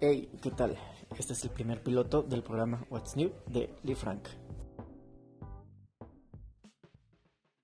[0.00, 0.76] Hey, ¿qué tal?
[1.18, 4.28] Este es el primer piloto del programa What's New de Lee Frank.